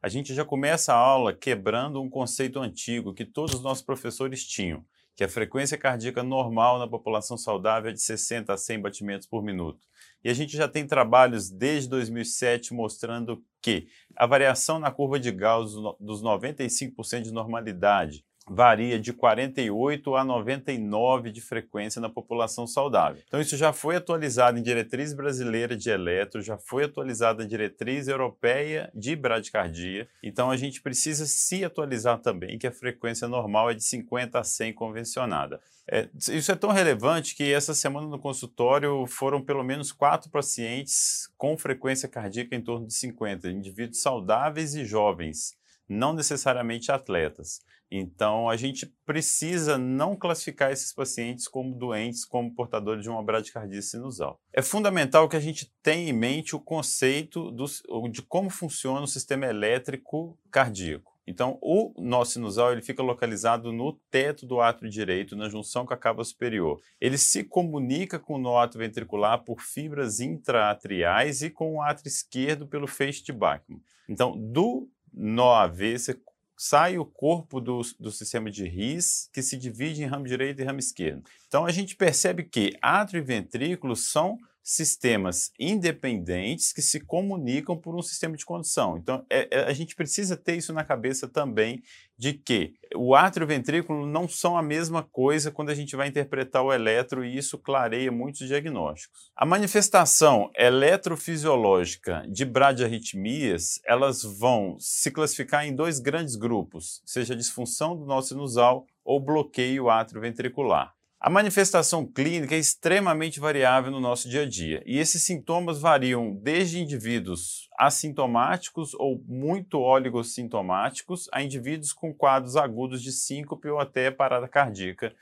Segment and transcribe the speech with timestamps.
[0.00, 4.44] a gente já começa a aula quebrando um conceito antigo que todos os nossos professores
[4.46, 4.84] tinham,
[5.16, 9.42] que a frequência cardíaca normal na população saudável é de 60 a 100 batimentos por
[9.42, 9.86] minuto.
[10.22, 15.32] E a gente já tem trabalhos desde 2007 mostrando que a variação na curva de
[15.32, 23.22] Gauss dos 95% de normalidade varia de 48 a 99 de frequência na população saudável.
[23.26, 28.08] Então isso já foi atualizado em diretriz brasileira de eletro, já foi atualizado em diretriz
[28.08, 30.08] europeia de bradicardia.
[30.22, 34.44] Então a gente precisa se atualizar também que a frequência normal é de 50 a
[34.44, 35.60] 100 convencionada.
[35.90, 41.30] É, isso é tão relevante que essa semana no consultório foram pelo menos quatro pacientes
[41.38, 45.56] com frequência cardíaca em torno de 50, indivíduos saudáveis e jovens,
[45.88, 47.60] não necessariamente atletas.
[47.90, 53.80] Então, a gente precisa não classificar esses pacientes como doentes, como portadores de uma bradicardia
[53.80, 54.38] sinusal.
[54.52, 57.64] É fundamental que a gente tenha em mente o conceito do,
[58.10, 61.16] de como funciona o sistema elétrico cardíaco.
[61.26, 65.92] Então, o nó sinusal ele fica localizado no teto do átrio direito, na junção com
[65.92, 66.80] a cava superior.
[66.98, 72.66] Ele se comunica com o nó ventricular por fibras intraatriais e com o átrio esquerdo
[72.66, 73.82] pelo feixe de Bachmann.
[74.08, 76.20] Então, do nó AV, você
[76.56, 80.64] sai o corpo do, do sistema de RIS, que se divide em ramo direito e
[80.64, 81.22] ramo esquerdo.
[81.46, 84.36] Então a gente percebe que átrio e ventrículo são
[84.68, 88.98] sistemas independentes que se comunicam por um sistema de condução.
[88.98, 91.82] Então, é, é, a gente precisa ter isso na cabeça também,
[92.18, 95.96] de que o átrio e o ventrículo não são a mesma coisa quando a gente
[95.96, 99.30] vai interpretar o eletro, e isso clareia muitos diagnósticos.
[99.34, 107.96] A manifestação eletrofisiológica de bradiarritmias, elas vão se classificar em dois grandes grupos, seja disfunção
[107.96, 110.97] do nó sinusal ou bloqueio átrio-ventricular.
[111.20, 116.32] A manifestação clínica é extremamente variável no nosso dia a dia e esses sintomas variam
[116.32, 124.12] desde indivíduos assintomáticos ou muito oligossintomáticos a indivíduos com quadros agudos de síncope ou até
[124.12, 125.12] parada cardíaca,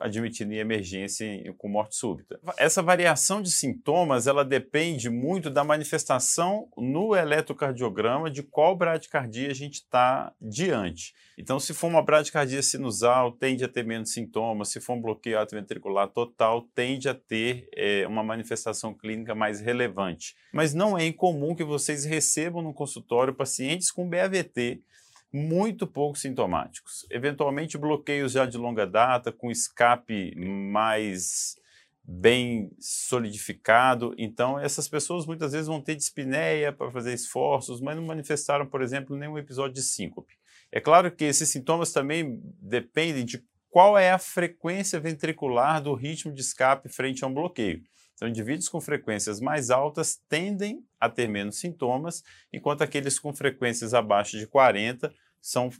[0.00, 1.26] admitindo em emergência
[1.58, 2.38] com morte súbita.
[2.58, 9.54] Essa variação de sintomas, ela depende muito da manifestação no eletrocardiograma de qual bradicardia a
[9.54, 11.14] gente está diante.
[11.38, 14.68] Então, se for uma bradicardia sinusal, tende a ter menos sintomas.
[14.68, 20.34] Se for um bloqueio atrioventricular total, tende a ter é, uma manifestação clínica mais relevante.
[20.52, 24.82] Mas não é incomum que vocês recebam no consultório pacientes com BAVT
[25.36, 27.06] muito pouco sintomáticos.
[27.10, 31.56] Eventualmente, bloqueios já de longa data, com escape mais
[32.02, 34.14] bem solidificado.
[34.16, 38.80] Então, essas pessoas muitas vezes vão ter dispneia para fazer esforços, mas não manifestaram, por
[38.80, 40.34] exemplo, nenhum episódio de síncope.
[40.72, 46.32] É claro que esses sintomas também dependem de qual é a frequência ventricular do ritmo
[46.32, 47.82] de escape frente a um bloqueio.
[48.14, 53.92] Então, indivíduos com frequências mais altas tendem a ter menos sintomas, enquanto aqueles com frequências
[53.92, 55.70] abaixo de 40 são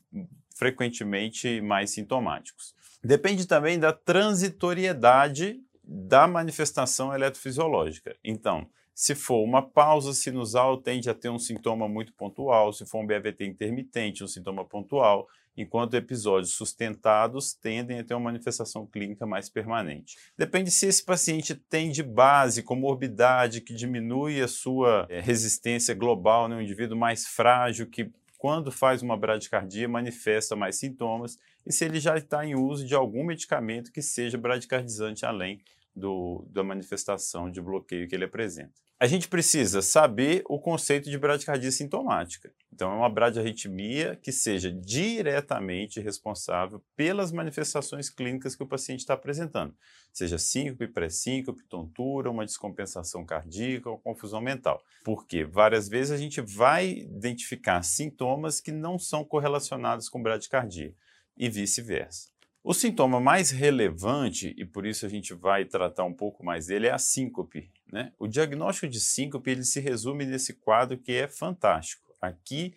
[0.54, 2.74] frequentemente mais sintomáticos.
[3.02, 8.16] Depende também da transitoriedade da manifestação eletrofisiológica.
[8.24, 13.00] Então, se for uma pausa sinusal, tende a ter um sintoma muito pontual, se for
[13.02, 19.26] um BAVT intermitente, um sintoma pontual, enquanto episódios sustentados tendem a ter uma manifestação clínica
[19.26, 20.16] mais permanente.
[20.36, 26.48] Depende se esse paciente tem de base comorbidade que diminui a sua é, resistência global,
[26.48, 31.84] né, um indivíduo mais frágil que quando faz uma bradicardia, manifesta mais sintomas e se
[31.84, 35.60] ele já está em uso de algum medicamento que seja bradicardizante além
[35.94, 38.85] do, da manifestação de bloqueio que ele apresenta.
[38.98, 42.50] A gente precisa saber o conceito de bradicardia sintomática.
[42.72, 49.12] Então, é uma bradiarritmia que seja diretamente responsável pelas manifestações clínicas que o paciente está
[49.12, 49.74] apresentando,
[50.14, 54.82] seja síncope, pré-síncope, tontura, uma descompensação cardíaca ou confusão mental.
[55.04, 60.94] Porque várias vezes a gente vai identificar sintomas que não são correlacionados com bradicardia
[61.36, 62.35] e vice-versa.
[62.68, 66.88] O sintoma mais relevante, e por isso a gente vai tratar um pouco mais dele,
[66.88, 67.70] é a síncope.
[67.92, 68.12] Né?
[68.18, 72.12] O diagnóstico de síncope ele se resume nesse quadro que é fantástico.
[72.20, 72.74] Aqui,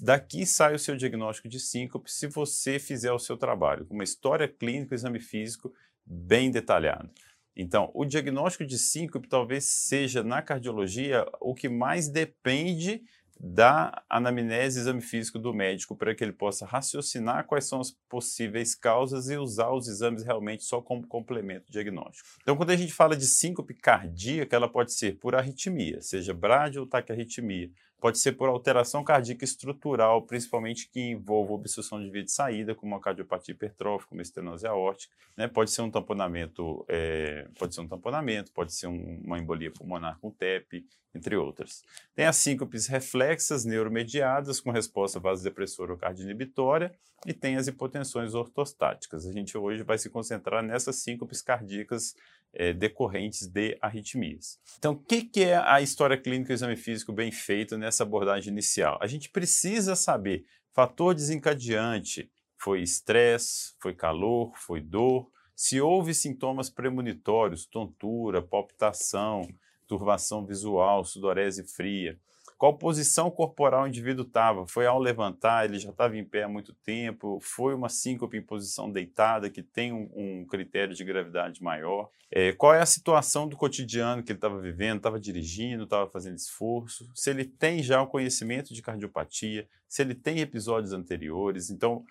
[0.00, 4.02] daqui sai o seu diagnóstico de síncope se você fizer o seu trabalho, com uma
[4.02, 5.70] história clínica, exame físico
[6.06, 7.10] bem detalhado.
[7.54, 13.02] Então, o diagnóstico de síncope talvez seja na cardiologia o que mais depende
[13.44, 18.72] da anamnese exame físico do médico para que ele possa raciocinar quais são as possíveis
[18.72, 22.28] causas e usar os exames realmente só como complemento diagnóstico.
[22.40, 26.82] Então, quando a gente fala de síncope cardíaca, ela pode ser por arritmia, seja brádio
[26.82, 27.68] ou taquiarritmia,
[28.02, 32.96] pode ser por alteração cardíaca estrutural, principalmente que envolva obstrução de via de saída, como
[32.96, 35.14] a cardiopatia hipertrófica, uma estenose aórtica.
[35.36, 35.46] Né?
[35.46, 40.18] Pode ser um tamponamento, é, pode ser um tamponamento, pode ser um, uma embolia pulmonar
[40.18, 40.84] com TEP,
[41.14, 41.84] entre outras.
[42.12, 46.92] Tem as síncopes reflexas neuromediadas com resposta vasodepressora ou cardioinibitória
[47.24, 49.26] e tem as hipotensões ortostáticas.
[49.26, 52.16] A gente hoje vai se concentrar nessas síncopes cardíacas
[52.54, 54.58] é, decorrentes de arritmias.
[54.78, 58.02] Então, o que, que é a história clínica e o exame físico bem feito nessa
[58.02, 58.98] abordagem inicial?
[59.00, 66.70] A gente precisa saber fator desencadeante, foi estresse, foi calor, foi dor, se houve sintomas
[66.70, 69.48] premonitórios, tontura, palpitação,
[69.86, 72.18] turvação visual, sudorese fria.
[72.62, 74.68] Qual posição corporal o indivíduo estava?
[74.68, 77.40] Foi ao levantar, ele já estava em pé há muito tempo?
[77.42, 82.08] Foi uma síncope em posição deitada, que tem um, um critério de gravidade maior?
[82.30, 84.98] É, qual é a situação do cotidiano que ele estava vivendo?
[84.98, 87.10] Estava dirigindo, estava fazendo esforço?
[87.16, 89.66] Se ele tem já o conhecimento de cardiopatia?
[89.88, 91.68] Se ele tem episódios anteriores?
[91.68, 92.04] Então,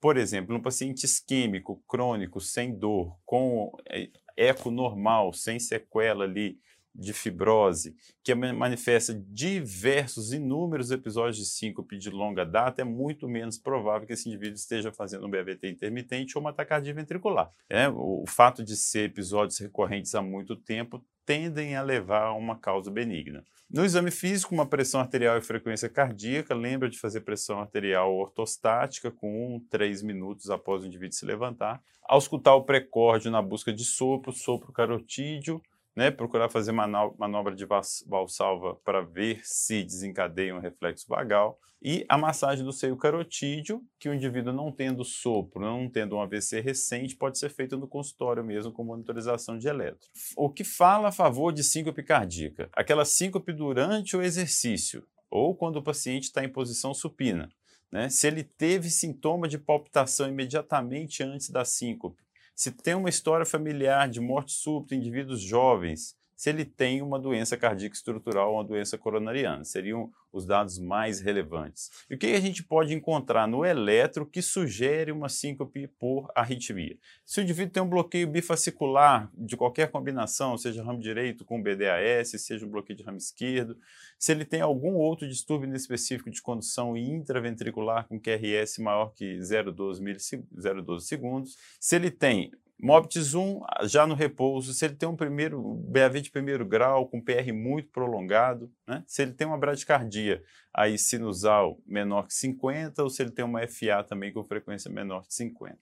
[0.00, 4.08] por exemplo, um paciente isquêmico, crônico, sem dor, com é,
[4.38, 6.58] eco normal, sem sequela ali,
[6.98, 13.56] de fibrose, que manifesta diversos, inúmeros episódios de síncope de longa data, é muito menos
[13.56, 17.50] provável que esse indivíduo esteja fazendo um BAVT intermitente ou uma taquicardia ventricular.
[17.68, 22.58] É, o, fato de ser episódios recorrentes há muito tempo tendem a levar a uma
[22.58, 23.44] causa benigna.
[23.70, 29.10] No exame físico, uma pressão arterial e frequência cardíaca, lembra de fazer pressão arterial ortostática
[29.10, 31.82] com 1, 3 minutos após o indivíduo se levantar.
[32.02, 35.60] Auscultar o precórdio na busca de sopro, sopro carotídeo,
[35.98, 37.66] né, procurar fazer manobra de
[38.06, 44.08] valsalva para ver se desencadeia um reflexo vagal, e a massagem do seio carotídeo, que
[44.08, 48.44] o indivíduo não tendo sopro, não tendo um AVC recente, pode ser feita no consultório
[48.44, 50.08] mesmo com monitorização de eletro.
[50.36, 52.70] O que fala a favor de síncope cardíaca?
[52.72, 57.48] Aquela síncope durante o exercício, ou quando o paciente está em posição supina.
[57.90, 58.08] Né?
[58.08, 62.22] Se ele teve sintoma de palpitação imediatamente antes da síncope,
[62.58, 67.18] se tem uma história familiar de morte súbita em indivíduos jovens, se ele tem uma
[67.18, 69.64] doença cardíaca estrutural ou uma doença coronariana.
[69.64, 71.90] Seriam os dados mais relevantes.
[72.08, 76.96] E o que a gente pode encontrar no eletro que sugere uma síncope por arritmia?
[77.26, 82.40] Se o indivíduo tem um bloqueio bifascicular de qualquer combinação, seja ramo direito com BDAS,
[82.40, 83.76] seja um bloqueio de ramo esquerdo,
[84.16, 91.00] se ele tem algum outro distúrbio específico de condução intraventricular com QRS maior que 0,12
[91.00, 96.20] segundos, se ele tem Mobitis 1 já no repouso, se ele tem um primeiro BAV
[96.20, 99.02] de primeiro grau com PR muito prolongado, né?
[99.06, 100.42] se ele tem uma bradicardia
[100.72, 105.26] aí sinusal menor que 50 ou se ele tem uma FA também com frequência menor
[105.26, 105.78] que 50.